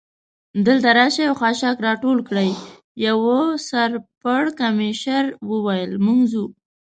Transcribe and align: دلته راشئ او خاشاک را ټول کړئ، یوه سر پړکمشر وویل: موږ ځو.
دلته 0.65 0.89
راشئ 0.97 1.23
او 1.29 1.35
خاشاک 1.41 1.77
را 1.85 1.93
ټول 2.03 2.17
کړئ، 2.27 2.49
یوه 3.05 3.37
سر 3.69 3.89
پړکمشر 4.21 5.25
وویل: 5.49 5.91
موږ 6.05 6.19
ځو. 6.31 6.45